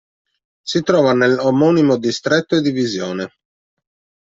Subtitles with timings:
[0.63, 3.31] Si trova nel omonimo distretto e divisione.